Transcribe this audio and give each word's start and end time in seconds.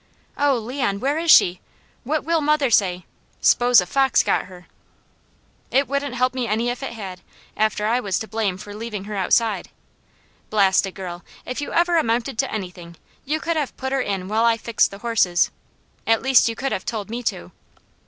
"Oh 0.35 0.57
Leon! 0.57 0.99
Where 0.99 1.19
is 1.19 1.29
she? 1.29 1.61
What 2.03 2.23
will 2.23 2.41
mother 2.41 2.71
say? 2.71 3.05
'Spose 3.39 3.81
a 3.81 3.85
fox 3.85 4.23
got 4.23 4.45
her!" 4.45 4.65
"It 5.69 5.87
wouldn't 5.87 6.15
help 6.15 6.33
me 6.33 6.47
any 6.47 6.71
if 6.71 6.81
it 6.81 6.93
had, 6.93 7.21
after 7.55 7.85
I 7.85 7.99
was 7.99 8.17
to 8.17 8.27
blame 8.27 8.57
for 8.57 8.73
leaving 8.73 9.03
her 9.03 9.15
outside. 9.15 9.69
Blast 10.49 10.87
a 10.87 10.91
girl! 10.91 11.23
If 11.45 11.61
you 11.61 11.71
ever 11.71 11.97
amounted 11.99 12.39
to 12.39 12.51
anything, 12.51 12.95
you 13.25 13.39
could 13.39 13.57
have 13.57 13.77
put 13.77 13.91
her 13.91 14.01
in 14.01 14.27
while 14.27 14.43
I 14.43 14.57
fixed 14.57 14.89
the 14.89 14.97
horses. 15.05 15.51
At 16.07 16.23
least 16.23 16.49
you 16.49 16.55
could 16.55 16.71
have 16.71 16.83
told 16.83 17.11
me 17.11 17.21
to." 17.25 17.51